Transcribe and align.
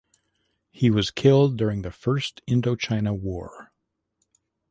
He 0.71 0.89
was 0.89 1.11
killed 1.11 1.59
during 1.59 1.83
the 1.83 1.91
First 1.91 2.41
Indochina 2.47 3.15
War. 3.15 3.71